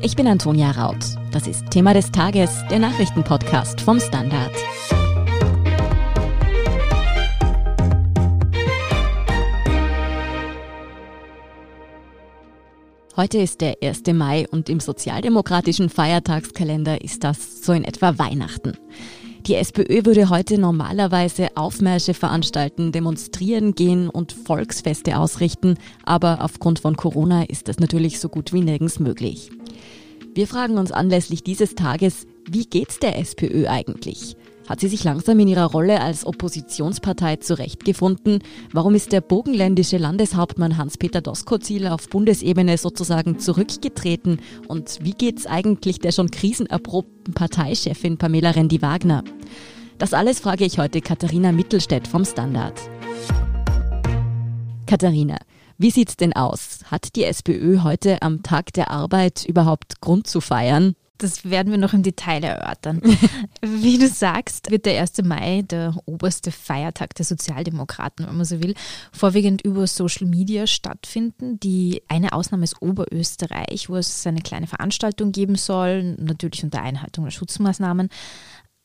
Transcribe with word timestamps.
Ich 0.00 0.14
bin 0.14 0.28
Antonia 0.28 0.70
Raut. 0.70 1.04
Das 1.32 1.48
ist 1.48 1.70
Thema 1.70 1.92
des 1.92 2.12
Tages, 2.12 2.62
der 2.70 2.78
Nachrichtenpodcast 2.78 3.80
vom 3.80 3.98
Standard. 3.98 4.52
Heute 13.16 13.38
ist 13.38 13.60
der 13.60 13.78
1. 13.82 14.02
Mai 14.12 14.46
und 14.48 14.68
im 14.68 14.78
sozialdemokratischen 14.78 15.88
Feiertagskalender 15.88 17.02
ist 17.02 17.24
das 17.24 17.64
so 17.64 17.72
in 17.72 17.82
etwa 17.82 18.18
Weihnachten. 18.18 18.76
Die 19.48 19.56
SPÖ 19.56 20.04
würde 20.04 20.30
heute 20.30 20.58
normalerweise 20.58 21.48
Aufmärsche 21.56 22.14
veranstalten, 22.14 22.92
demonstrieren 22.92 23.74
gehen 23.74 24.08
und 24.08 24.30
Volksfeste 24.32 25.18
ausrichten, 25.18 25.76
aber 26.04 26.42
aufgrund 26.42 26.78
von 26.78 26.96
Corona 26.96 27.42
ist 27.44 27.66
das 27.66 27.80
natürlich 27.80 28.20
so 28.20 28.28
gut 28.28 28.52
wie 28.52 28.60
nirgends 28.60 29.00
möglich. 29.00 29.50
Wir 30.38 30.46
fragen 30.46 30.78
uns 30.78 30.92
anlässlich 30.92 31.42
dieses 31.42 31.74
Tages, 31.74 32.28
wie 32.48 32.64
geht's 32.64 33.00
der 33.00 33.18
SPÖ 33.18 33.66
eigentlich? 33.66 34.36
Hat 34.68 34.78
sie 34.78 34.86
sich 34.86 35.02
langsam 35.02 35.40
in 35.40 35.48
ihrer 35.48 35.64
Rolle 35.64 36.00
als 36.00 36.24
Oppositionspartei 36.24 37.38
zurechtgefunden? 37.38 38.44
Warum 38.72 38.94
ist 38.94 39.10
der 39.10 39.20
bogenländische 39.20 39.96
Landeshauptmann 39.96 40.78
Hans-Peter 40.78 41.22
Doskozil 41.22 41.88
auf 41.88 42.08
Bundesebene 42.08 42.78
sozusagen 42.78 43.40
zurückgetreten? 43.40 44.38
Und 44.68 45.00
wie 45.02 45.10
geht's 45.10 45.44
eigentlich 45.44 45.98
der 45.98 46.12
schon 46.12 46.30
krisenerprobten 46.30 47.34
Parteichefin 47.34 48.16
Pamela 48.16 48.50
Rendi-Wagner? 48.50 49.24
Das 49.98 50.14
alles 50.14 50.38
frage 50.38 50.64
ich 50.64 50.78
heute 50.78 51.00
Katharina 51.00 51.50
Mittelstädt 51.50 52.06
vom 52.06 52.24
Standard. 52.24 52.80
Katharina, 54.86 55.38
wie 55.78 55.90
sieht's 55.92 56.16
denn 56.16 56.34
aus? 56.34 56.80
Hat 56.90 57.14
die 57.14 57.24
SPÖ 57.24 57.82
heute 57.82 58.20
am 58.20 58.42
Tag 58.42 58.72
der 58.72 58.90
Arbeit 58.90 59.44
überhaupt 59.46 60.00
Grund 60.00 60.26
zu 60.26 60.40
feiern? 60.40 60.96
Das 61.18 61.44
werden 61.44 61.72
wir 61.72 61.78
noch 61.78 61.94
im 61.94 62.04
Detail 62.04 62.44
erörtern. 62.44 63.00
Wie 63.60 63.98
du 63.98 64.08
sagst, 64.08 64.70
wird 64.70 64.86
der 64.86 65.00
1. 65.00 65.22
Mai, 65.24 65.62
der 65.62 65.96
oberste 66.06 66.52
Feiertag 66.52 67.14
der 67.16 67.24
Sozialdemokraten, 67.24 68.26
wenn 68.26 68.36
man 68.36 68.44
so 68.44 68.62
will, 68.62 68.74
vorwiegend 69.12 69.62
über 69.62 69.88
Social 69.88 70.28
Media 70.28 70.68
stattfinden. 70.68 71.58
Die 71.58 72.02
eine 72.06 72.32
Ausnahme 72.32 72.62
ist 72.62 72.80
Oberösterreich, 72.80 73.88
wo 73.88 73.96
es 73.96 74.26
eine 74.28 74.42
kleine 74.42 74.68
Veranstaltung 74.68 75.32
geben 75.32 75.56
soll, 75.56 76.14
natürlich 76.18 76.62
unter 76.62 76.82
Einhaltung 76.82 77.24
der 77.24 77.32
Schutzmaßnahmen. 77.32 78.10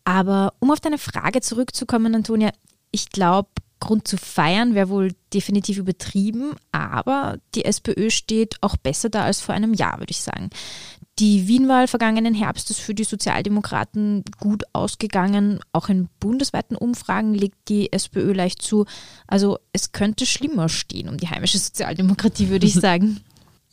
Aber 0.04 0.54
um 0.60 0.72
auf 0.72 0.80
deine 0.80 0.98
Frage 0.98 1.42
zurückzukommen, 1.42 2.16
Antonia, 2.16 2.50
ich 2.92 3.10
glaube, 3.10 3.50
Grund 3.84 4.08
zu 4.08 4.16
feiern 4.18 4.76
wäre 4.76 4.88
wohl 4.88 5.14
definitiv 5.34 5.78
übertrieben, 5.78 6.56
aber 6.72 7.38
die 7.54 7.66
SPÖ 7.66 8.10
steht 8.10 8.56
auch 8.62 8.78
besser 8.78 9.10
da 9.10 9.26
als 9.26 9.42
vor 9.42 9.54
einem 9.54 9.74
Jahr, 9.74 10.00
würde 10.00 10.12
ich 10.12 10.22
sagen. 10.22 10.50
Die 11.20 11.48
Wienwahl 11.48 11.88
vergangenen 11.88 12.34
Herbst 12.34 12.72
ist 12.72 12.80
für 12.80 12.96
die 12.96 13.04
Sozialdemokraten 13.04 14.24
gut 14.40 14.64
ausgegangen. 14.72 15.60
Auch 15.74 15.90
in 15.90 16.08
bundesweiten 16.20 16.78
Umfragen 16.78 17.34
legt 17.34 17.58
die 17.68 17.92
SPÖ 17.92 18.32
leicht 18.32 18.62
zu. 18.62 18.86
Also 19.28 19.60
es 19.74 19.92
könnte 19.92 20.26
schlimmer 20.26 20.70
stehen 20.70 21.10
um 21.10 21.18
die 21.18 21.30
heimische 21.30 21.60
Sozialdemokratie, 21.60 22.50
würde 22.50 22.66
ich 22.66 22.74
sagen. 22.88 23.20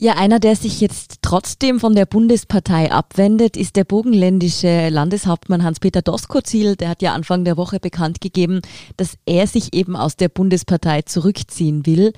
Ja, 0.03 0.15
einer, 0.15 0.39
der 0.39 0.55
sich 0.55 0.81
jetzt 0.81 1.19
trotzdem 1.21 1.79
von 1.79 1.93
der 1.93 2.07
Bundespartei 2.07 2.91
abwendet, 2.91 3.55
ist 3.55 3.75
der 3.75 3.83
burgenländische 3.83 4.89
Landeshauptmann 4.89 5.61
Hans-Peter 5.61 6.01
Doskozil. 6.01 6.75
Der 6.75 6.89
hat 6.89 7.03
ja 7.03 7.13
Anfang 7.13 7.45
der 7.45 7.55
Woche 7.55 7.79
bekannt 7.79 8.19
gegeben, 8.19 8.61
dass 8.97 9.19
er 9.27 9.45
sich 9.45 9.75
eben 9.75 9.95
aus 9.95 10.15
der 10.15 10.29
Bundespartei 10.29 11.03
zurückziehen 11.03 11.85
will. 11.85 12.13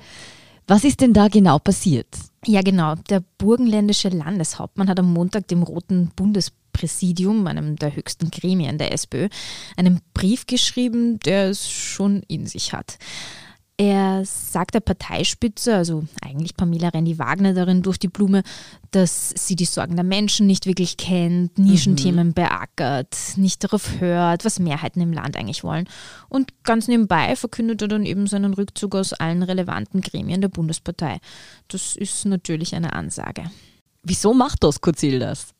Was 0.66 0.84
ist 0.84 1.02
denn 1.02 1.12
da 1.12 1.28
genau 1.28 1.58
passiert? 1.58 2.08
Ja, 2.46 2.62
genau. 2.62 2.94
Der 3.10 3.22
burgenländische 3.36 4.08
Landeshauptmann 4.08 4.88
hat 4.88 4.98
am 4.98 5.12
Montag 5.12 5.48
dem 5.48 5.62
Roten 5.62 6.10
Bundespräsidium, 6.16 7.46
einem 7.46 7.76
der 7.76 7.94
höchsten 7.94 8.30
Gremien 8.30 8.78
der 8.78 8.92
SPÖ, 8.94 9.28
einen 9.76 10.00
Brief 10.14 10.46
geschrieben, 10.46 11.20
der 11.20 11.50
es 11.50 11.70
schon 11.70 12.22
in 12.28 12.46
sich 12.46 12.72
hat. 12.72 12.96
Er 13.76 14.24
sagt 14.24 14.74
der 14.74 14.80
Parteispitze, 14.80 15.74
also 15.74 16.04
eigentlich 16.22 16.56
Pamela 16.56 16.90
Rendi-Wagner 16.90 17.54
darin 17.54 17.82
durch 17.82 17.98
die 17.98 18.06
Blume, 18.06 18.44
dass 18.92 19.30
sie 19.30 19.56
die 19.56 19.64
Sorgen 19.64 19.96
der 19.96 20.04
Menschen 20.04 20.46
nicht 20.46 20.66
wirklich 20.66 20.96
kennt, 20.96 21.58
Nischenthemen 21.58 22.28
mhm. 22.28 22.34
beackert, 22.34 23.16
nicht 23.34 23.64
darauf 23.64 23.98
hört, 23.98 24.44
was 24.44 24.60
Mehrheiten 24.60 25.00
im 25.00 25.12
Land 25.12 25.36
eigentlich 25.36 25.64
wollen. 25.64 25.88
Und 26.28 26.52
ganz 26.62 26.86
nebenbei 26.86 27.34
verkündet 27.34 27.82
er 27.82 27.88
dann 27.88 28.06
eben 28.06 28.28
seinen 28.28 28.54
Rückzug 28.54 28.94
aus 28.94 29.12
allen 29.12 29.42
relevanten 29.42 30.02
Gremien 30.02 30.40
der 30.40 30.48
Bundespartei. 30.48 31.18
Das 31.66 31.96
ist 31.96 32.26
natürlich 32.26 32.76
eine 32.76 32.92
Ansage. 32.92 33.50
Wieso 34.04 34.34
macht 34.34 34.62
Doskozil 34.62 35.18
das? 35.18 35.54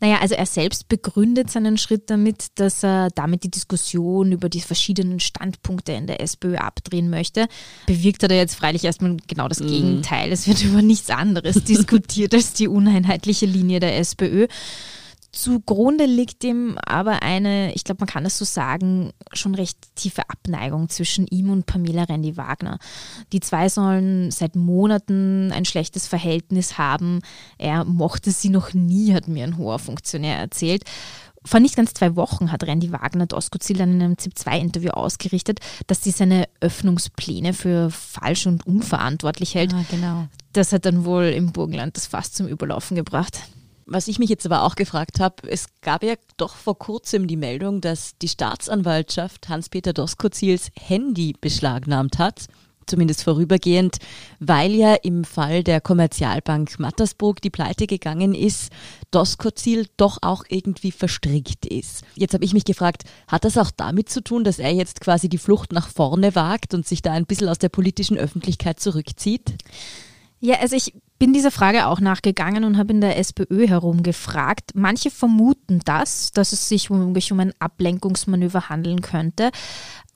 Naja, 0.00 0.18
also 0.20 0.34
er 0.34 0.46
selbst 0.46 0.88
begründet 0.88 1.50
seinen 1.50 1.76
Schritt 1.76 2.08
damit, 2.08 2.46
dass 2.54 2.82
er 2.82 3.10
damit 3.10 3.44
die 3.44 3.50
Diskussion 3.50 4.32
über 4.32 4.48
die 4.48 4.62
verschiedenen 4.62 5.20
Standpunkte 5.20 5.92
in 5.92 6.06
der 6.06 6.22
SPÖ 6.22 6.56
abdrehen 6.56 7.10
möchte. 7.10 7.48
Bewirkt 7.86 8.22
hat 8.22 8.30
er 8.30 8.38
jetzt 8.38 8.54
freilich 8.54 8.84
erstmal 8.84 9.18
genau 9.26 9.48
das 9.48 9.60
mhm. 9.60 9.68
Gegenteil. 9.68 10.32
Es 10.32 10.48
wird 10.48 10.64
über 10.64 10.80
nichts 10.80 11.10
anderes 11.10 11.62
diskutiert 11.64 12.34
als 12.34 12.54
die 12.54 12.68
uneinheitliche 12.68 13.46
Linie 13.46 13.80
der 13.80 13.98
SPÖ. 13.98 14.46
Zugrunde 15.32 16.04
liegt 16.04 16.44
ihm 16.44 16.76
aber 16.84 17.22
eine, 17.22 17.72
ich 17.74 17.84
glaube, 17.84 18.00
man 18.00 18.08
kann 18.08 18.26
es 18.26 18.36
so 18.36 18.44
sagen, 18.44 19.12
schon 19.32 19.54
recht 19.54 19.78
tiefe 19.94 20.28
Abneigung 20.28 20.90
zwischen 20.90 21.26
ihm 21.26 21.48
und 21.48 21.64
Pamela 21.64 22.04
Rendi-Wagner. 22.04 22.78
Die 23.32 23.40
zwei 23.40 23.70
sollen 23.70 24.30
seit 24.30 24.56
Monaten 24.56 25.50
ein 25.50 25.64
schlechtes 25.64 26.06
Verhältnis 26.06 26.76
haben. 26.76 27.20
Er 27.56 27.84
mochte 27.84 28.30
sie 28.30 28.50
noch 28.50 28.74
nie, 28.74 29.14
hat 29.14 29.26
mir 29.26 29.44
ein 29.44 29.56
hoher 29.56 29.78
Funktionär 29.78 30.36
erzählt. 30.36 30.84
Vor 31.44 31.60
nicht 31.60 31.76
ganz 31.76 31.94
zwei 31.94 32.14
Wochen 32.14 32.52
hat 32.52 32.62
Randy 32.64 32.92
Wagner 32.92 33.26
Doskozil 33.26 33.80
in 33.80 34.02
einem 34.02 34.18
ZIP-2-Interview 34.18 34.90
ausgerichtet, 34.90 35.60
dass 35.86 36.04
sie 36.04 36.12
seine 36.12 36.46
Öffnungspläne 36.60 37.52
für 37.52 37.90
falsch 37.90 38.46
und 38.46 38.66
unverantwortlich 38.66 39.54
hält. 39.54 39.74
Ah, 39.74 39.84
genau. 39.90 40.28
Das 40.52 40.72
hat 40.72 40.84
dann 40.84 41.04
wohl 41.04 41.24
im 41.24 41.52
Burgenland 41.52 41.96
das 41.96 42.06
Fass 42.06 42.32
zum 42.32 42.46
Überlaufen 42.46 42.96
gebracht. 42.96 43.40
Was 43.86 44.08
ich 44.08 44.18
mich 44.18 44.30
jetzt 44.30 44.46
aber 44.46 44.62
auch 44.62 44.76
gefragt 44.76 45.20
habe, 45.20 45.48
es 45.48 45.66
gab 45.80 46.02
ja 46.02 46.14
doch 46.36 46.54
vor 46.54 46.78
kurzem 46.78 47.26
die 47.26 47.36
Meldung, 47.36 47.80
dass 47.80 48.16
die 48.18 48.28
Staatsanwaltschaft 48.28 49.48
Hans-Peter 49.48 49.92
Doskozils 49.92 50.70
Handy 50.78 51.34
beschlagnahmt 51.40 52.18
hat, 52.18 52.46
zumindest 52.86 53.24
vorübergehend, 53.24 53.98
weil 54.38 54.72
ja 54.72 54.94
im 54.94 55.24
Fall 55.24 55.64
der 55.64 55.80
Kommerzialbank 55.80 56.78
Mattersburg 56.78 57.40
die 57.40 57.50
Pleite 57.50 57.86
gegangen 57.86 58.34
ist, 58.34 58.72
Doskozil 59.10 59.86
doch 59.96 60.18
auch 60.22 60.44
irgendwie 60.48 60.92
verstrickt 60.92 61.66
ist. 61.66 62.02
Jetzt 62.14 62.34
habe 62.34 62.44
ich 62.44 62.54
mich 62.54 62.64
gefragt, 62.64 63.04
hat 63.28 63.44
das 63.44 63.58
auch 63.58 63.70
damit 63.70 64.10
zu 64.10 64.22
tun, 64.22 64.44
dass 64.44 64.58
er 64.58 64.72
jetzt 64.72 65.00
quasi 65.00 65.28
die 65.28 65.38
Flucht 65.38 65.72
nach 65.72 65.88
vorne 65.88 66.34
wagt 66.34 66.74
und 66.74 66.86
sich 66.86 67.02
da 67.02 67.12
ein 67.12 67.26
bisschen 67.26 67.48
aus 67.48 67.58
der 67.58 67.68
politischen 67.68 68.16
Öffentlichkeit 68.16 68.80
zurückzieht? 68.80 69.54
Ja, 70.44 70.56
also 70.56 70.74
ich 70.74 70.92
bin 71.20 71.32
dieser 71.32 71.52
Frage 71.52 71.86
auch 71.86 72.00
nachgegangen 72.00 72.64
und 72.64 72.76
habe 72.76 72.92
in 72.92 73.00
der 73.00 73.16
SPÖ 73.16 73.68
herumgefragt. 73.68 74.72
Manche 74.74 75.12
vermuten 75.12 75.80
das, 75.84 76.32
dass 76.32 76.52
es 76.52 76.68
sich 76.68 76.90
womöglich 76.90 77.30
um 77.30 77.38
ein 77.38 77.52
Ablenkungsmanöver 77.60 78.68
handeln 78.68 79.02
könnte. 79.02 79.52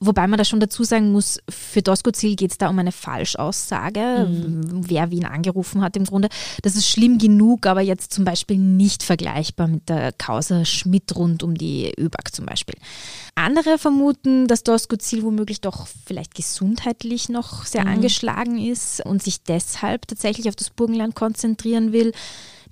Wobei 0.00 0.26
man 0.26 0.36
da 0.36 0.44
schon 0.44 0.58
dazu 0.58 0.82
sagen 0.82 1.12
muss, 1.12 1.38
für 1.48 1.80
Doskozil 1.80 2.34
geht 2.34 2.50
es 2.50 2.58
da 2.58 2.68
um 2.68 2.78
eine 2.80 2.90
Falschaussage, 2.90 4.26
mhm. 4.28 4.90
wer 4.90 5.12
wen 5.12 5.26
angerufen 5.26 5.80
hat 5.80 5.96
im 5.96 6.04
Grunde. 6.04 6.28
Das 6.62 6.74
ist 6.74 6.88
schlimm 6.88 7.18
genug, 7.18 7.64
aber 7.66 7.82
jetzt 7.82 8.12
zum 8.12 8.24
Beispiel 8.24 8.58
nicht 8.58 9.04
vergleichbar 9.04 9.68
mit 9.68 9.88
der 9.88 10.10
Causa 10.10 10.64
Schmidt 10.64 11.14
rund 11.14 11.44
um 11.44 11.54
die 11.54 11.92
ÖBAG 11.96 12.32
zum 12.32 12.46
Beispiel. 12.46 12.74
Andere 13.36 13.78
vermuten, 13.78 14.48
dass 14.48 14.64
Doskozil 14.64 15.22
womöglich 15.22 15.60
doch 15.60 15.86
vielleicht 15.86 16.34
gesundheitlich 16.34 17.28
noch 17.28 17.66
sehr 17.66 17.84
mhm. 17.84 17.92
angeschlagen 17.92 18.58
ist 18.58 19.04
und 19.04 19.22
sich 19.22 19.42
deshalb 19.42 20.08
tatsächlich 20.08 20.48
auf 20.48 20.56
das 20.56 20.70
Burgenland 20.70 21.14
konzentrieren 21.14 21.92
will. 21.92 22.12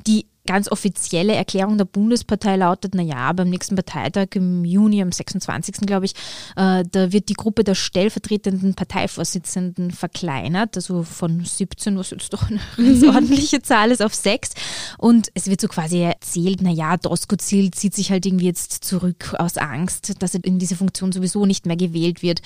Die 0.06 0.26
ganz 0.46 0.70
offizielle 0.70 1.34
Erklärung 1.34 1.78
der 1.78 1.86
Bundespartei 1.86 2.56
lautet, 2.56 2.94
naja, 2.94 3.32
beim 3.32 3.48
nächsten 3.48 3.76
Parteitag 3.76 4.28
im 4.34 4.64
Juni, 4.64 5.00
am 5.00 5.10
26. 5.10 5.86
glaube 5.86 6.06
ich, 6.06 6.14
äh, 6.56 6.84
da 6.90 7.12
wird 7.12 7.28
die 7.28 7.34
Gruppe 7.34 7.64
der 7.64 7.74
stellvertretenden 7.74 8.74
Parteivorsitzenden 8.74 9.90
verkleinert, 9.90 10.76
also 10.76 11.02
von 11.02 11.44
17, 11.44 11.96
was 11.98 12.10
jetzt 12.10 12.32
doch 12.32 12.50
eine 12.50 12.60
ganz 12.76 13.02
ordentliche 13.02 13.62
Zahl 13.62 13.90
ist, 13.90 14.02
auf 14.02 14.14
6. 14.14 14.50
Und 14.98 15.28
es 15.34 15.46
wird 15.46 15.60
so 15.60 15.68
quasi 15.68 16.00
erzählt, 16.00 16.60
naja, 16.60 16.96
Doskozil 16.96 17.70
zieht 17.70 17.94
sich 17.94 18.10
halt 18.10 18.26
irgendwie 18.26 18.46
jetzt 18.46 18.84
zurück 18.84 19.34
aus 19.38 19.56
Angst, 19.56 20.22
dass 20.22 20.34
er 20.34 20.44
in 20.44 20.58
diese 20.58 20.76
Funktion 20.76 21.12
sowieso 21.12 21.46
nicht 21.46 21.66
mehr 21.66 21.76
gewählt 21.76 22.22
wird. 22.22 22.42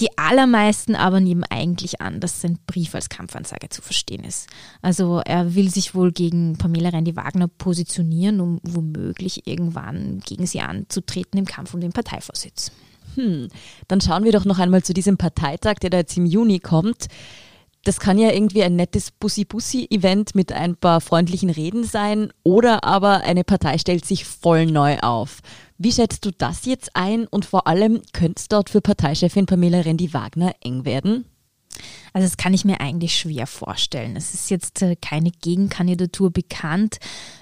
Die 0.00 0.16
allermeisten 0.16 0.94
aber 0.94 1.20
nehmen 1.20 1.44
eigentlich 1.50 2.00
an, 2.00 2.20
dass 2.20 2.40
sein 2.40 2.58
Brief 2.66 2.94
als 2.94 3.08
Kampfansage 3.08 3.68
zu 3.68 3.82
verstehen 3.82 4.22
ist. 4.22 4.48
Also 4.80 5.20
er 5.24 5.56
will 5.56 5.70
sich 5.70 5.94
wohl 5.94 6.12
gegen 6.12 6.56
Pamela 6.56 6.90
Rendi-Wagner 6.90 7.48
positionieren, 7.48 8.40
um 8.40 8.60
womöglich 8.62 9.46
irgendwann 9.48 10.20
gegen 10.24 10.46
sie 10.46 10.60
anzutreten 10.60 11.38
im 11.38 11.46
Kampf 11.46 11.74
um 11.74 11.80
den 11.80 11.92
Parteivorsitz. 11.92 12.70
Hm, 13.16 13.48
dann 13.88 14.00
schauen 14.00 14.24
wir 14.24 14.32
doch 14.32 14.44
noch 14.44 14.60
einmal 14.60 14.84
zu 14.84 14.94
diesem 14.94 15.16
Parteitag, 15.16 15.74
der 15.76 15.90
da 15.90 15.98
jetzt 15.98 16.16
im 16.16 16.26
Juni 16.26 16.60
kommt. 16.60 17.08
Das 17.84 17.98
kann 17.98 18.18
ja 18.18 18.30
irgendwie 18.30 18.62
ein 18.62 18.76
nettes 18.76 19.10
Bussi-Bussi-Event 19.10 20.34
mit 20.34 20.52
ein 20.52 20.76
paar 20.76 21.00
freundlichen 21.00 21.50
Reden 21.50 21.84
sein 21.84 22.32
oder 22.42 22.84
aber 22.84 23.22
eine 23.22 23.44
Partei 23.44 23.78
stellt 23.78 24.04
sich 24.04 24.24
voll 24.24 24.66
neu 24.66 24.98
auf. 24.98 25.40
Wie 25.78 25.92
schätzt 25.92 26.24
du 26.24 26.32
das 26.32 26.64
jetzt 26.64 26.90
ein 26.94 27.26
und 27.28 27.44
vor 27.44 27.68
allem 27.68 28.02
könnte 28.12 28.40
es 28.40 28.48
dort 28.48 28.68
für 28.68 28.80
Parteichefin 28.80 29.46
Pamela 29.46 29.80
Rendi-Wagner 29.80 30.54
eng 30.60 30.84
werden? 30.84 31.24
Also 32.12 32.26
das 32.26 32.36
kann 32.36 32.52
ich 32.52 32.64
mir 32.64 32.80
eigentlich 32.80 33.16
schwer 33.16 33.46
vorstellen. 33.46 34.16
Es 34.16 34.34
ist 34.34 34.50
jetzt 34.50 34.82
äh, 34.82 34.96
keine 34.96 35.30
Gegenkandidatur 35.30 36.32
bekannt. 36.32 36.98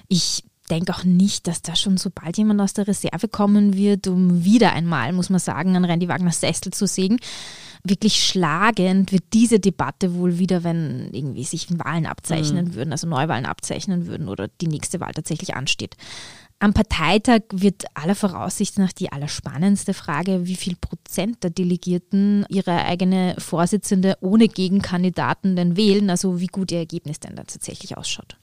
Ich 0.07 0.43
denke 0.69 0.93
auch 0.93 1.03
nicht, 1.03 1.47
dass 1.47 1.61
da 1.61 1.75
schon 1.75 1.97
sobald 1.97 2.37
jemand 2.37 2.61
aus 2.61 2.73
der 2.73 2.87
Reserve 2.87 3.27
kommen 3.27 3.75
wird, 3.75 4.07
um 4.07 4.43
wieder 4.43 4.73
einmal, 4.73 5.13
muss 5.13 5.29
man 5.29 5.39
sagen, 5.39 5.75
an 5.75 5.85
Randy 5.85 6.07
Wagners 6.07 6.41
Sessel 6.41 6.71
zu 6.73 6.85
sägen. 6.85 7.17
Wirklich 7.83 8.23
schlagend 8.23 9.11
wird 9.11 9.23
diese 9.33 9.59
Debatte 9.59 10.13
wohl 10.13 10.39
wieder, 10.39 10.63
wenn 10.63 11.09
irgendwie 11.13 11.45
sich 11.45 11.67
Wahlen 11.79 12.05
abzeichnen 12.05 12.65
mhm. 12.65 12.73
würden, 12.75 12.91
also 12.91 13.07
Neuwahlen 13.07 13.45
abzeichnen 13.45 14.07
würden 14.07 14.27
oder 14.27 14.49
die 14.61 14.67
nächste 14.67 14.99
Wahl 14.99 15.13
tatsächlich 15.13 15.55
ansteht. 15.55 15.95
Am 16.59 16.73
Parteitag 16.73 17.41
wird 17.51 17.85
aller 17.93 18.15
Voraussicht 18.15 18.79
nach 18.79 18.91
die 18.91 19.11
allerspannendste 19.11 19.93
Frage, 19.93 20.47
wie 20.47 20.55
viel 20.55 20.75
Prozent 20.75 21.43
der 21.43 21.51
Delegierten 21.51 22.45
ihre 22.49 22.83
eigene 22.83 23.35
Vorsitzende 23.37 24.17
ohne 24.21 24.47
Gegenkandidaten 24.47 25.55
denn 25.55 25.77
wählen, 25.77 26.09
also 26.09 26.39
wie 26.39 26.47
gut 26.47 26.71
ihr 26.71 26.79
Ergebnis 26.79 27.19
denn 27.19 27.35
da 27.35 27.43
tatsächlich 27.43 27.95
ausschaut. 27.95 28.37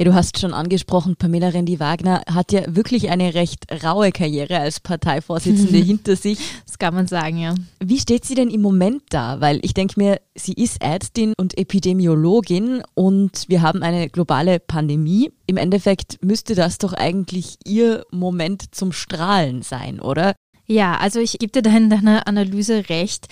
Ja, 0.00 0.04
du 0.04 0.14
hast 0.14 0.38
schon 0.38 0.54
angesprochen, 0.54 1.16
Pamela 1.16 1.48
Rendi-Wagner 1.48 2.22
hat 2.32 2.52
ja 2.52 2.62
wirklich 2.68 3.10
eine 3.10 3.34
recht 3.34 3.66
raue 3.82 4.12
Karriere 4.12 4.60
als 4.60 4.78
Parteivorsitzende 4.78 5.78
hinter 5.84 6.14
sich. 6.14 6.38
Das 6.66 6.78
kann 6.78 6.94
man 6.94 7.08
sagen, 7.08 7.38
ja. 7.38 7.56
Wie 7.80 7.98
steht 7.98 8.24
sie 8.24 8.36
denn 8.36 8.48
im 8.48 8.62
Moment 8.62 9.02
da? 9.10 9.40
Weil 9.40 9.58
ich 9.62 9.74
denke 9.74 9.94
mir, 9.96 10.20
sie 10.36 10.52
ist 10.52 10.80
Ärztin 10.80 11.32
und 11.36 11.58
Epidemiologin 11.58 12.84
und 12.94 13.46
wir 13.48 13.60
haben 13.60 13.82
eine 13.82 14.08
globale 14.08 14.60
Pandemie. 14.60 15.32
Im 15.46 15.56
Endeffekt 15.56 16.24
müsste 16.24 16.54
das 16.54 16.78
doch 16.78 16.92
eigentlich 16.92 17.56
ihr 17.66 18.04
Moment 18.12 18.72
zum 18.76 18.92
Strahlen 18.92 19.62
sein, 19.62 19.98
oder? 19.98 20.36
Ja, 20.70 20.98
also 20.98 21.18
ich 21.18 21.38
gebe 21.40 21.50
dir 21.50 21.62
da 21.62 21.76
in 21.76 21.90
deiner 21.90 22.28
Analyse 22.28 22.88
recht. 22.88 23.26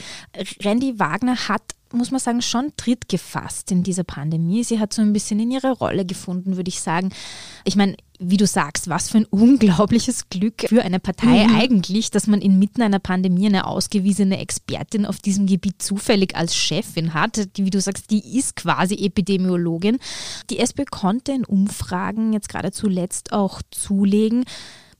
Randy 0.65 0.99
Wagner 0.99 1.49
hat 1.49 1.76
muss 1.93 2.11
man 2.11 2.21
sagen, 2.21 2.43
schon 2.43 2.73
Tritt 2.77 3.09
gefasst 3.09 3.71
in 3.71 3.83
dieser 3.83 4.05
Pandemie. 4.05 4.65
Sie 4.65 4.81
hat 4.81 4.93
so 4.93 5.03
ein 5.03 5.13
bisschen 5.13 5.39
in 5.41 5.51
ihre 5.51 5.73
Rolle 5.73 6.05
gefunden, 6.05 6.57
würde 6.57 6.69
ich 6.69 6.81
sagen. 6.81 7.11
Ich 7.65 7.77
meine, 7.77 7.97
wie 8.19 8.37
du 8.37 8.47
sagst, 8.47 8.89
was 8.89 9.11
für 9.11 9.19
ein 9.19 9.25
unglaubliches 9.27 10.29
Glück 10.29 10.67
für 10.69 10.83
eine 10.83 10.99
Partei 10.99 11.47
mhm. 11.47 11.57
eigentlich, 11.57 12.11
dass 12.11 12.27
man 12.27 12.41
inmitten 12.41 12.83
einer 12.83 12.99
Pandemie 12.99 13.47
eine 13.47 13.67
ausgewiesene 13.67 14.39
Expertin 14.39 15.07
auf 15.07 15.19
diesem 15.19 15.47
Gebiet 15.47 15.83
zufällig 15.83 16.35
als 16.35 16.57
Chefin 16.57 17.15
hat. 17.15 17.57
Die, 17.57 17.65
wie 17.65 17.71
du 17.71 17.81
sagst, 17.81 18.11
die 18.11 18.39
ist 18.39 18.57
quasi 18.57 18.95
Epidemiologin. 18.95 19.99
Die 20.51 20.59
SPÖ 20.59 20.85
konnte 20.91 21.33
in 21.33 21.45
Umfragen 21.45 22.33
jetzt 22.33 22.49
gerade 22.49 22.73
zuletzt 22.73 23.33
auch 23.33 23.61
zulegen, 23.71 24.45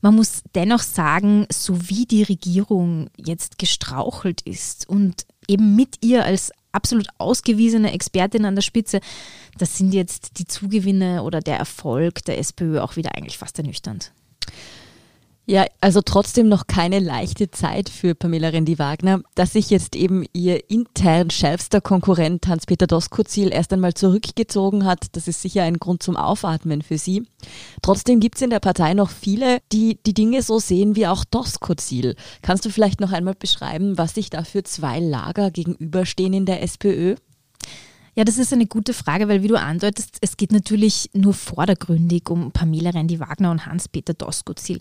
man 0.01 0.15
muss 0.15 0.43
dennoch 0.53 0.81
sagen, 0.81 1.47
so 1.51 1.89
wie 1.89 2.05
die 2.05 2.23
Regierung 2.23 3.09
jetzt 3.17 3.57
gestrauchelt 3.57 4.41
ist 4.41 4.87
und 4.87 5.25
eben 5.47 5.75
mit 5.75 5.97
ihr 6.01 6.25
als 6.25 6.51
absolut 6.71 7.07
ausgewiesene 7.17 7.91
Expertin 7.91 8.45
an 8.45 8.55
der 8.55 8.61
Spitze, 8.61 8.99
das 9.57 9.77
sind 9.77 9.93
jetzt 9.93 10.39
die 10.39 10.45
Zugewinne 10.45 11.23
oder 11.23 11.39
der 11.39 11.57
Erfolg 11.57 12.23
der 12.25 12.37
SPÖ 12.37 12.79
auch 12.79 12.95
wieder 12.95 13.15
eigentlich 13.15 13.37
fast 13.37 13.57
ernüchternd. 13.57 14.11
Ja, 15.49 15.65
also 15.79 16.01
trotzdem 16.01 16.49
noch 16.49 16.67
keine 16.67 16.99
leichte 16.99 17.49
Zeit 17.49 17.87
für 17.87 18.15
Pamela 18.15 18.49
Rendi-Wagner, 18.49 19.21
dass 19.33 19.53
sich 19.53 19.69
jetzt 19.69 19.95
eben 19.95 20.25
ihr 20.33 20.69
intern 20.69 21.29
schärfster 21.29 21.79
Konkurrent 21.79 22.45
Hans-Peter 22.47 22.85
Doskozil 22.85 23.53
erst 23.53 23.71
einmal 23.71 23.93
zurückgezogen 23.93 24.83
hat. 24.83 25.05
Das 25.13 25.29
ist 25.29 25.41
sicher 25.41 25.63
ein 25.63 25.77
Grund 25.77 26.03
zum 26.03 26.17
Aufatmen 26.17 26.81
für 26.81 26.97
sie. 26.97 27.25
Trotzdem 27.81 28.19
gibt 28.19 28.35
es 28.35 28.41
in 28.41 28.49
der 28.49 28.59
Partei 28.59 28.93
noch 28.93 29.09
viele, 29.09 29.59
die 29.71 29.97
die 30.05 30.13
Dinge 30.13 30.41
so 30.41 30.59
sehen 30.59 30.97
wie 30.97 31.07
auch 31.07 31.23
Doskozil. 31.23 32.17
Kannst 32.41 32.65
du 32.65 32.69
vielleicht 32.69 32.99
noch 32.99 33.13
einmal 33.13 33.35
beschreiben, 33.35 33.97
was 33.97 34.15
sich 34.15 34.29
da 34.29 34.43
für 34.43 34.63
zwei 34.63 34.99
Lager 34.99 35.49
gegenüberstehen 35.49 36.33
in 36.33 36.45
der 36.45 36.61
SPÖ? 36.61 37.15
Ja, 38.17 38.23
das 38.23 38.39
ist 38.39 38.51
eine 38.51 38.65
gute 38.65 38.95
Frage, 38.95 39.27
weil 39.27 39.43
wie 39.43 39.47
du 39.47 39.59
andeutest, 39.59 40.17
es 40.21 40.37
geht 40.37 40.51
natürlich 40.51 41.11
nur 41.13 41.35
vordergründig 41.35 42.31
um 42.31 42.51
Pamela 42.51 42.89
Rendi-Wagner 42.89 43.51
und 43.51 43.67
Hans-Peter 43.67 44.15
Doskozil. 44.15 44.79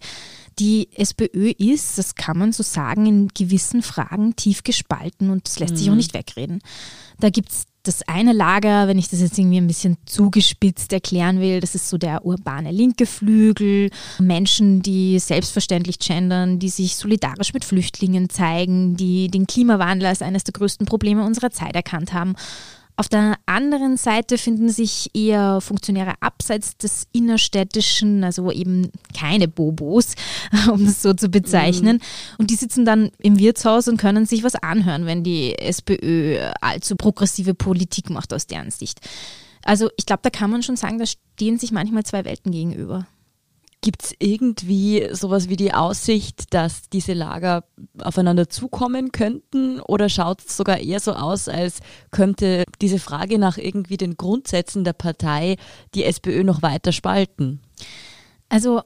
Die 0.59 0.89
SPÖ 0.95 1.51
ist, 1.59 1.99
das 1.99 2.15
kann 2.15 2.39
man 2.39 2.53
so 2.53 2.63
sagen, 2.63 3.07
in 3.07 3.29
gewissen 3.29 3.83
Fragen 3.83 4.37
tief 4.37 4.65
gespalten 4.65 5.31
und 5.31 5.47
das 5.47 5.59
lässt 5.59 5.75
mhm. 5.75 5.77
sich 5.77 5.89
auch 5.89 5.93
mhm. 5.93 5.99
nicht 5.99 6.15
wegreden. 6.15 6.63
Da 7.21 7.31
gibt 7.31 7.51
es 7.51 7.65
das 7.87 8.03
eine 8.09 8.33
Lager, 8.33 8.89
wenn 8.89 8.99
ich 8.99 9.09
das 9.09 9.21
jetzt 9.21 9.39
irgendwie 9.39 9.59
ein 9.59 9.67
bisschen 9.67 9.97
zugespitzt 10.07 10.93
erklären 10.93 11.41
will, 11.41 11.61
das 11.61 11.75
ist 11.75 11.89
so 11.89 11.99
der 11.99 12.25
urbane 12.25 12.73
linke 12.73 13.07
Flügel, 13.07 13.91
Menschen, 14.19 14.83
die 14.83 15.19
selbstverständlich 15.19 15.99
gendern, 15.99 16.59
die 16.59 16.69
sich 16.69 16.97
solidarisch 16.97 17.55
mit 17.55 17.65
Flüchtlingen 17.65 18.29
zeigen, 18.29 18.97
die 18.97 19.29
den 19.29 19.47
Klimawandel 19.47 20.09
als 20.09 20.23
eines 20.23 20.45
der 20.45 20.53
größten 20.53 20.87
Probleme 20.87 21.25
unserer 21.25 21.51
Zeit 21.51 21.77
erkannt 21.77 22.13
haben 22.13 22.35
auf 22.97 23.09
der 23.09 23.37
anderen 23.45 23.99
Seite 23.99 24.39
finden 24.39 24.71
sich 24.71 25.11
eher 25.15 25.61
Funktionäre 25.61 26.15
abseits 26.21 26.79
des 26.79 27.07
innerstädtischen, 27.13 28.25
also 28.25 28.51
eben 28.51 28.91
keine 29.19 29.49
Bobos, 29.49 30.15
um 30.73 30.85
das 30.87 31.03
so 31.03 31.13
zu 31.13 31.29
bezeichnen. 31.29 31.97
Mhm. 31.97 32.37
Und 32.39 32.51
die 32.51 32.55
sitzen 32.55 32.87
dann 32.87 33.11
im 33.19 33.39
Wirtshaus 33.39 33.89
und 33.89 33.99
können 33.99 34.25
sich 34.25 34.43
was 34.43 34.55
anhören, 34.55 35.05
wenn 35.05 35.23
die 35.23 35.59
SPÖ 35.59 36.39
allzu 36.63 36.97
progressive 36.97 37.55
Politik 37.55 38.09
macht 38.09 38.33
aus 38.33 38.47
deren 38.47 38.71
Sicht. 38.71 39.01
Also 39.63 39.91
ich 39.97 40.07
glaube, 40.07 40.23
da 40.23 40.31
kann 40.31 40.51
man 40.51 40.63
schon 40.63 40.77
sagen, 40.77 40.99
da 40.99 41.05
stehen 41.07 41.59
sich 41.59 41.73
manchmal 41.73 42.05
zwei 42.05 42.25
Welten 42.25 42.53
gegenüber. 42.53 43.07
Gibt 43.87 44.03
es 44.03 44.15
irgendwie 44.19 45.07
sowas 45.13 45.49
wie 45.49 45.55
die 45.55 45.73
Aussicht, 45.73 46.53
dass 46.53 46.89
diese 46.89 47.13
Lager 47.13 47.63
aufeinander 48.03 48.49
zukommen 48.49 49.13
könnten? 49.13 49.79
Oder 49.79 50.09
schaut 50.09 50.41
es 50.41 50.57
sogar 50.57 50.79
eher 50.79 50.99
so 50.99 51.13
aus, 51.13 51.49
als 51.49 51.79
könnte 52.11 52.65
diese 52.83 52.99
Frage 52.99 53.39
nach 53.39 53.59
irgendwie 53.59 53.97
den 53.97 54.17
Grundsätzen 54.17 54.83
der 54.83 54.93
Partei 54.93 55.55
die 55.95 56.03
SPÖ 56.03 56.43
noch 56.43 56.63
weiter 56.63 56.91
spalten? 56.91 57.61
Also 58.49 58.83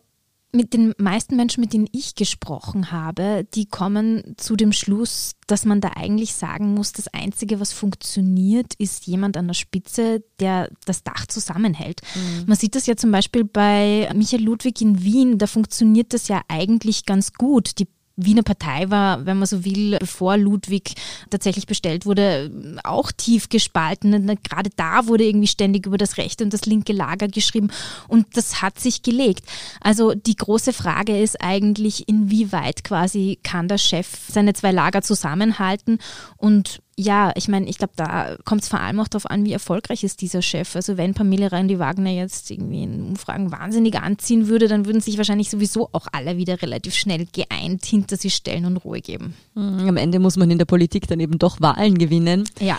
mit 0.53 0.73
den 0.75 0.95
meisten 0.99 1.37
Menschen, 1.37 1.61
mit 1.61 1.73
denen 1.73 1.89
ich 1.93 2.15
gesprochen 2.15 2.91
habe, 2.91 3.47
die 3.55 3.67
kommen 3.67 4.35
zu 4.37 4.57
dem 4.57 4.73
Schluss, 4.73 5.33
dass 5.47 5.65
man 5.65 5.81
da 5.81 5.93
eigentlich 5.95 6.35
sagen 6.35 6.75
muss, 6.75 6.93
das 6.93 7.09
Einzige, 7.09 7.61
was 7.61 7.73
funktioniert, 7.73 8.75
ist 8.75 9.07
jemand 9.07 9.37
an 9.37 9.47
der 9.47 9.55
Spitze, 9.55 10.25
der 10.41 10.71
das 10.87 11.05
Dach 11.05 11.27
zusammenhält. 11.27 12.01
Mhm. 12.15 12.47
Man 12.47 12.57
sieht 12.57 12.75
das 12.75 12.87
ja 12.87 12.97
zum 12.97 13.13
Beispiel 13.13 13.45
bei 13.45 14.11
Michael 14.15 14.43
Ludwig 14.43 14.81
in 14.81 15.03
Wien, 15.03 15.39
da 15.39 15.47
funktioniert 15.47 16.13
das 16.15 16.29
ja 16.29 16.43
eigentlich 16.49 17.07
ganz 17.07 17.33
gut. 17.33 17.79
Die 17.79 17.89
Wiener 18.25 18.43
Partei 18.43 18.91
war, 18.91 19.27
wenn 19.27 19.39
man 19.39 19.47
so 19.47 19.65
will, 19.65 19.99
bevor 19.99 20.37
Ludwig 20.37 20.95
tatsächlich 21.31 21.67
bestellt 21.67 22.07
wurde, 22.07 22.81
auch 22.85 23.13
tief 23.13 23.49
gespalten. 23.49 24.39
Gerade 24.43 24.71
da 24.77 25.07
wurde 25.07 25.25
irgendwie 25.25 25.47
ständig 25.47 25.87
über 25.87 25.99
das 25.99 26.17
rechte 26.17 26.45
und 26.45 26.53
das 26.53 26.67
linke 26.67 26.93
Lager 26.93 27.29
geschrieben 27.29 27.71
und 28.09 28.27
das 28.37 28.63
hat 28.63 28.79
sich 28.79 29.03
gelegt. 29.03 29.45
Also 29.81 30.15
die 30.15 30.37
große 30.37 30.73
Frage 30.73 31.21
ist 31.21 31.41
eigentlich, 31.41 32.09
inwieweit 32.09 32.85
quasi 32.85 33.39
kann 33.43 33.69
der 33.69 33.79
Chef 33.79 34.09
seine 34.29 34.53
zwei 34.55 34.73
Lager 34.73 35.03
zusammenhalten 35.03 35.99
und 36.37 36.81
ja, 37.01 37.33
ich 37.35 37.49
meine, 37.49 37.67
ich 37.67 37.79
glaube, 37.79 37.95
da 37.97 38.37
kommt 38.45 38.63
es 38.63 38.69
vor 38.69 38.81
allem 38.81 39.01
auch 39.01 39.09
darauf 39.09 39.27
an, 39.31 39.47
wie 39.47 39.53
erfolgreich 39.53 40.05
ist 40.05 40.21
dieser 40.21 40.43
Chef. 40.43 40.77
Also 40.77 40.99
wenn 40.99 41.15
Pamela 41.15 41.47
Rendi-Wagner 41.47 42.11
jetzt 42.11 42.51
irgendwie 42.51 42.83
in 42.83 43.03
Umfragen 43.03 43.51
wahnsinnig 43.51 43.99
anziehen 43.99 44.49
würde, 44.49 44.69
dann 44.69 44.85
würden 44.85 45.01
sich 45.01 45.17
wahrscheinlich 45.17 45.49
sowieso 45.49 45.89
auch 45.93 46.07
alle 46.13 46.37
wieder 46.37 46.61
relativ 46.61 46.95
schnell 46.95 47.27
geeint 47.33 47.87
hinter 47.87 48.17
sie 48.17 48.31
stellen 48.31 48.67
und 48.67 48.77
Ruhe 48.77 49.01
geben. 49.01 49.35
Hm, 49.55 49.89
am 49.89 49.97
Ende 49.97 50.19
muss 50.19 50.37
man 50.37 50.51
in 50.51 50.59
der 50.59 50.67
Politik 50.67 51.07
dann 51.07 51.21
eben 51.21 51.39
doch 51.39 51.61
Wahlen 51.61 51.97
gewinnen. 51.97 52.45
Ja. 52.61 52.79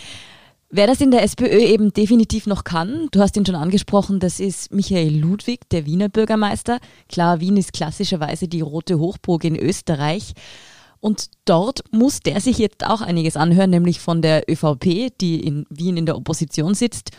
Wer 0.70 0.88
das 0.88 1.02
in 1.02 1.12
der 1.12 1.24
SPÖ 1.24 1.50
eben 1.50 1.92
definitiv 1.92 2.46
noch 2.46 2.64
kann, 2.64 3.10
du 3.12 3.20
hast 3.20 3.36
ihn 3.36 3.46
schon 3.46 3.56
angesprochen, 3.56 4.20
das 4.20 4.40
ist 4.40 4.72
Michael 4.72 5.18
Ludwig, 5.18 5.68
der 5.70 5.86
Wiener 5.86 6.08
Bürgermeister. 6.08 6.80
Klar, 7.10 7.42
Wien 7.42 7.58
ist 7.58 7.74
klassischerweise 7.74 8.48
die 8.48 8.62
rote 8.62 8.98
Hochburg 9.00 9.44
in 9.44 9.58
Österreich. 9.58 10.34
Und 11.02 11.32
dort 11.46 11.84
muss 11.92 12.22
der 12.22 12.40
sich 12.40 12.60
jetzt 12.60 12.86
auch 12.86 13.02
einiges 13.02 13.36
anhören, 13.36 13.72
nämlich 13.72 14.00
von 14.00 14.22
der 14.22 14.50
ÖVP, 14.50 15.12
die 15.20 15.40
in 15.42 15.66
Wien 15.70 15.98
in 15.98 16.06
der 16.06 16.16
Opposition 16.16 16.76
sitzt 16.76 17.12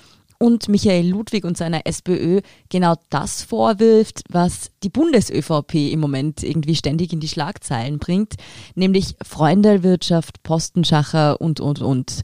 und 0.43 0.69
Michael 0.69 1.09
Ludwig 1.09 1.45
und 1.45 1.57
seiner 1.57 1.87
SPÖ 1.87 2.41
genau 2.69 2.97
das 3.11 3.43
vorwirft, 3.43 4.23
was 4.29 4.71
die 4.83 4.89
Bundes-ÖVP 4.89 5.93
im 5.93 6.01
Moment 6.01 6.43
irgendwie 6.43 6.75
ständig 6.75 7.12
in 7.12 7.21
die 7.21 7.29
Schlagzeilen 7.29 8.01
bringt, 8.01 8.35
nämlich 8.75 9.15
Freundelwirtschaft, 9.23 10.43
Postenschacher 10.43 11.41
und, 11.41 11.61
und, 11.61 11.81
und. 11.81 12.23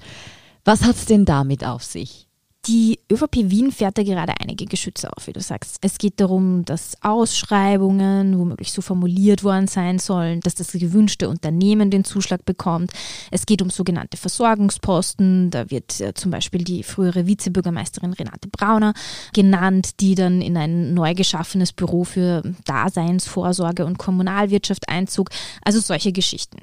Was 0.65 0.83
hat's 0.83 1.07
denn 1.07 1.25
damit 1.25 1.65
auf 1.65 1.85
sich? 1.85 2.28
Die 2.69 3.01
ÖVP 3.11 3.51
Wien 3.51 3.73
fährt 3.73 3.97
da 3.97 4.03
gerade 4.03 4.35
einige 4.41 4.67
Geschütze 4.67 5.11
auf, 5.17 5.27
wie 5.27 5.33
du 5.33 5.41
sagst. 5.41 5.79
Es 5.81 5.97
geht 5.97 6.21
darum, 6.21 6.67
dass 6.67 6.99
Ausschreibungen 7.01 8.39
womöglich 8.39 8.73
so 8.73 8.83
formuliert 8.83 9.43
worden 9.43 9.69
sein 9.69 9.99
sollen, 9.99 10.41
dass 10.41 10.55
das 10.55 10.73
gewünschte 10.73 11.31
Unternehmen 11.31 11.91
den 11.91 12.05
Zuschlag 12.05 12.45
bekommt. 12.45 12.93
Es 13.31 13.47
geht 13.47 13.63
um 13.63 13.71
sogenannte 13.71 14.19
Versorgungsposten. 14.19 15.51
Da 15.51 15.71
wird 15.71 15.99
äh, 16.03 16.13
zum 16.13 16.31
Beispiel 16.31 16.63
die 16.63 16.83
frühere 16.83 17.27
Vizebürgermeisterin 17.27 18.13
Renate 18.13 18.49
Brauner 18.49 18.93
genannt, 19.33 20.01
die 20.01 20.15
dann 20.15 20.43
in 20.43 20.59
ein 20.59 20.93
neu 20.93 21.15
geschaffenes 21.15 21.73
Büro 21.73 22.05
für 22.05 22.43
Daseinsvorsorge 22.67 23.87
und 23.87 23.97
Kommunalwirtschaft 23.97 24.91
einzog. 24.91 25.31
Also 25.65 25.81
solche 25.81 26.13
Geschichten. 26.13 26.59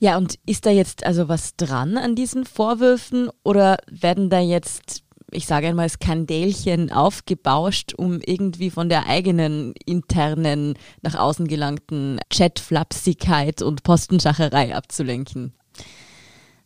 Ja, 0.00 0.18
und 0.18 0.34
ist 0.44 0.66
da 0.66 0.70
jetzt 0.70 1.06
also 1.06 1.28
was 1.28 1.54
dran 1.56 1.96
an 1.96 2.16
diesen 2.16 2.44
Vorwürfen 2.44 3.30
oder 3.44 3.78
werden 3.88 4.28
da 4.28 4.40
jetzt 4.40 5.03
ich 5.34 5.46
sage 5.46 5.68
einmal, 5.68 5.88
Skandälchen 5.88 6.90
aufgebauscht, 6.92 7.94
um 7.94 8.20
irgendwie 8.24 8.70
von 8.70 8.88
der 8.88 9.06
eigenen 9.06 9.74
internen, 9.84 10.74
nach 11.02 11.14
außen 11.14 11.48
gelangten 11.48 12.20
Chatflapsigkeit 12.30 13.62
und 13.62 13.82
Postenschacherei 13.82 14.74
abzulenken? 14.74 15.52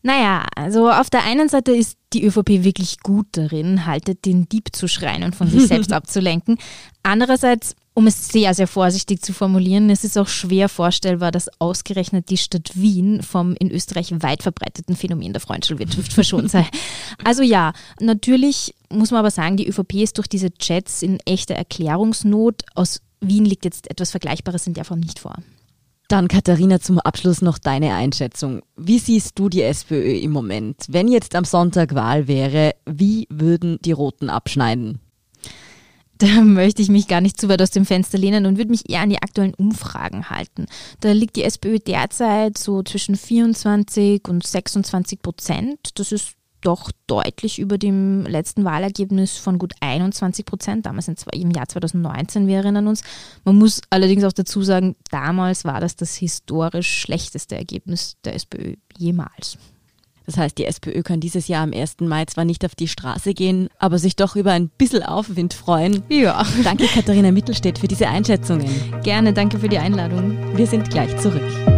Naja, 0.02 0.46
also 0.54 0.90
auf 0.90 1.10
der 1.10 1.25
einen 1.25 1.48
Seite 1.48 1.72
ist 1.72 1.98
die 2.12 2.25
ÖVP 2.25 2.64
wirklich 2.64 3.00
gut 3.00 3.26
darin, 3.32 3.84
haltet 3.84 4.25
den 4.25 4.48
Dieb 4.48 4.75
zu 4.75 4.87
schreien 4.87 5.25
und 5.25 5.34
von 5.34 5.48
sich 5.48 5.66
selbst 5.66 5.92
abzulenken. 5.92 6.58
Andererseits, 7.02 7.75
um 7.94 8.06
es 8.06 8.28
sehr, 8.28 8.54
sehr 8.54 8.68
vorsichtig 8.68 9.22
zu 9.22 9.32
formulieren, 9.32 9.90
es 9.90 10.04
ist 10.04 10.16
auch 10.16 10.28
schwer 10.28 10.68
vorstellbar, 10.68 11.32
dass 11.32 11.50
ausgerechnet 11.60 12.30
die 12.30 12.37
Stadt 12.37 12.70
Wien 12.75 13.22
vom 13.22 13.56
in 13.58 13.72
Österreich 13.72 14.12
weit 14.22 14.42
verbreiteten 14.42 14.94
Phänomen 14.94 15.32
der 15.32 15.40
Freundschulwirtschaft 15.40 16.12
verschont 16.12 16.50
sei. 16.50 16.66
Also 17.25 17.42
ja, 17.42 17.72
natürlich 18.00 18.75
muss 18.90 19.10
man 19.10 19.20
aber 19.20 19.30
sagen, 19.30 19.56
die 19.56 19.68
ÖVP 19.68 19.94
ist 19.94 20.18
durch 20.18 20.28
diese 20.28 20.52
Chats 20.52 21.02
in 21.02 21.18
echter 21.26 21.54
Erklärungsnot. 21.54 22.62
Aus 22.75 23.00
Wien 23.20 23.44
liegt 23.44 23.64
jetzt 23.64 23.90
etwas 23.90 24.10
Vergleichbares 24.10 24.66
in 24.66 24.75
der 24.75 24.84
Form 24.84 25.00
nicht 25.00 25.18
vor. 25.18 25.37
Dann 26.08 26.28
Katharina 26.28 26.80
zum 26.80 26.98
Abschluss 26.98 27.42
noch 27.42 27.58
deine 27.58 27.94
Einschätzung. 27.94 28.62
Wie 28.76 28.98
siehst 28.98 29.38
du 29.38 29.50
die 29.50 29.62
SPÖ 29.62 30.16
im 30.16 30.30
Moment? 30.30 30.87
Wenn 30.88 31.08
jetzt 31.08 31.34
am 31.34 31.44
Sonntag 31.44 31.94
Wahl 31.94 32.26
wäre, 32.28 32.75
wie 32.87 33.26
würden 33.28 33.78
die 33.84 33.92
Roten 33.92 34.30
abschneiden? 34.30 35.00
Da 36.16 36.40
möchte 36.40 36.82
ich 36.82 36.88
mich 36.88 37.06
gar 37.06 37.20
nicht 37.20 37.38
zu 37.38 37.48
weit 37.48 37.60
aus 37.60 37.70
dem 37.70 37.84
Fenster 37.84 38.18
lehnen 38.18 38.46
und 38.46 38.56
würde 38.56 38.70
mich 38.70 38.90
eher 38.90 39.02
an 39.02 39.10
die 39.10 39.22
aktuellen 39.22 39.54
Umfragen 39.54 40.30
halten. 40.30 40.66
Da 41.00 41.12
liegt 41.12 41.37
die 41.37 41.44
SPÖ 41.44 41.78
derzeit 41.78 42.58
so 42.58 42.82
zwischen 42.82 43.14
24 43.14 44.26
und 44.26 44.44
26 44.44 45.22
Prozent. 45.22 45.78
Das 45.94 46.10
ist 46.10 46.38
doch 46.60 46.90
deutlich 47.06 47.58
über 47.58 47.78
dem 47.78 48.24
letzten 48.26 48.64
Wahlergebnis 48.64 49.36
von 49.36 49.58
gut 49.58 49.74
21 49.80 50.44
Prozent, 50.44 50.86
damals 50.86 51.08
im 51.08 51.50
Jahr 51.50 51.68
2019, 51.68 52.46
wir 52.46 52.56
erinnern 52.58 52.86
uns. 52.86 53.02
Man 53.44 53.56
muss 53.56 53.80
allerdings 53.90 54.24
auch 54.24 54.32
dazu 54.32 54.62
sagen, 54.62 54.96
damals 55.10 55.64
war 55.64 55.80
das 55.80 55.96
das 55.96 56.14
historisch 56.16 57.00
schlechteste 57.00 57.56
Ergebnis 57.56 58.16
der 58.24 58.34
SPÖ 58.34 58.74
jemals. 58.96 59.58
Das 60.28 60.36
heißt, 60.36 60.58
die 60.58 60.66
SPÖ 60.66 61.02
kann 61.02 61.20
dieses 61.20 61.48
Jahr 61.48 61.62
am 61.62 61.72
1. 61.72 62.00
Mai 62.00 62.26
zwar 62.26 62.44
nicht 62.44 62.62
auf 62.66 62.74
die 62.74 62.86
Straße 62.86 63.32
gehen, 63.32 63.70
aber 63.78 63.98
sich 63.98 64.14
doch 64.14 64.36
über 64.36 64.52
ein 64.52 64.68
bisschen 64.68 65.02
Aufwind 65.02 65.54
freuen. 65.54 66.02
Ja. 66.10 66.44
Danke 66.64 66.86
Katharina 66.86 67.32
Mittelstädt 67.32 67.78
für 67.78 67.88
diese 67.88 68.08
Einschätzungen. 68.08 68.68
Gerne, 69.02 69.32
danke 69.32 69.58
für 69.58 69.70
die 69.70 69.78
Einladung. 69.78 70.54
Wir 70.54 70.66
sind 70.66 70.90
gleich 70.90 71.16
zurück. 71.18 71.77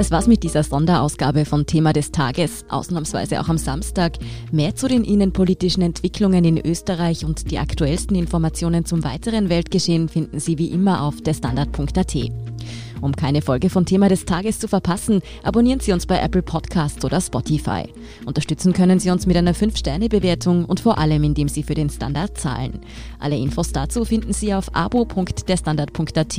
Das 0.00 0.10
war's 0.10 0.28
mit 0.28 0.44
dieser 0.44 0.62
Sonderausgabe 0.62 1.44
von 1.44 1.66
Thema 1.66 1.92
des 1.92 2.10
Tages, 2.10 2.64
ausnahmsweise 2.70 3.38
auch 3.38 3.50
am 3.50 3.58
Samstag. 3.58 4.14
Mehr 4.50 4.74
zu 4.74 4.88
den 4.88 5.04
innenpolitischen 5.04 5.82
Entwicklungen 5.82 6.42
in 6.42 6.56
Österreich 6.56 7.26
und 7.26 7.50
die 7.50 7.58
aktuellsten 7.58 8.16
Informationen 8.16 8.86
zum 8.86 9.04
weiteren 9.04 9.50
Weltgeschehen 9.50 10.08
finden 10.08 10.40
Sie 10.40 10.56
wie 10.56 10.68
immer 10.68 11.02
auf 11.02 11.20
derstandard.at. 11.20 12.16
Um 13.00 13.16
keine 13.16 13.42
Folge 13.42 13.70
von 13.70 13.86
Thema 13.86 14.08
des 14.08 14.24
Tages 14.24 14.58
zu 14.58 14.68
verpassen, 14.68 15.22
abonnieren 15.42 15.80
Sie 15.80 15.92
uns 15.92 16.06
bei 16.06 16.18
Apple 16.18 16.42
Podcasts 16.42 17.04
oder 17.04 17.20
Spotify. 17.20 17.84
Unterstützen 18.26 18.72
können 18.72 18.98
Sie 18.98 19.10
uns 19.10 19.26
mit 19.26 19.36
einer 19.36 19.54
5-Sterne-Bewertung 19.54 20.64
und 20.64 20.80
vor 20.80 20.98
allem, 20.98 21.24
indem 21.24 21.48
Sie 21.48 21.62
für 21.62 21.74
den 21.74 21.90
Standard 21.90 22.38
zahlen. 22.38 22.80
Alle 23.18 23.36
Infos 23.36 23.72
dazu 23.72 24.04
finden 24.04 24.32
Sie 24.32 24.54
auf 24.54 24.74
abo.derstandard.at. 24.74 26.38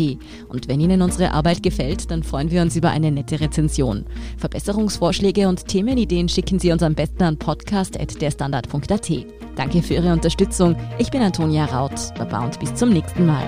Und 0.50 0.68
wenn 0.68 0.80
Ihnen 0.80 1.01
unsere 1.01 1.32
Arbeit 1.32 1.63
gefällt, 1.63 2.12
dann 2.12 2.24
freuen 2.24 2.51
wir 2.51 2.62
uns 2.62 2.75
über 2.75 2.89
eine 2.89 3.12
nette 3.12 3.39
Rezension. 3.39 4.06
Verbesserungsvorschläge 4.38 5.48
und 5.48 5.68
Themenideen 5.68 6.30
schicken 6.30 6.60
Sie 6.60 6.72
uns 6.72 6.84
am 6.84 6.96
besten 6.96 7.24
an 7.24 7.38
podcast.derstandard.at. 7.38 9.12
Danke 9.56 9.82
für 9.82 9.96
Ihre 9.96 10.13
Unterstützung. 10.13 10.75
Ich 10.98 11.12
bin 11.12 11.22
Antonia 11.22 11.65
Raut. 11.65 11.91
Baba 12.18 12.46
und 12.46 12.60
bis 12.60 12.74
zum 12.74 12.89
nächsten 12.89 13.25
Mal. 13.25 13.48